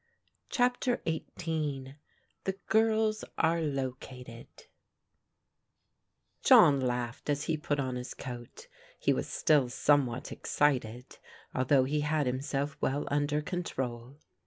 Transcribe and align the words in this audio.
CHAPTER 0.49 0.99
XVIII 1.07 1.93
THE 2.45 2.55
GIRLS 2.69 3.23
ARE 3.37 3.61
LOCATED 3.61 4.47
JOHN 6.41 6.79
laughed 6.79 7.29
as 7.29 7.43
he 7.43 7.55
put 7.55 7.79
on 7.79 7.97
his 7.97 8.15
coat. 8.15 8.65
He 8.97 9.13
was 9.13 9.27
still 9.27 9.69
somewhat 9.69 10.31
excited 10.31 11.19
although 11.53 11.83
he 11.83 11.99
had 12.01 12.25
himself 12.25 12.75
well 12.81 13.07
under 13.11 13.43
control. 13.43 14.17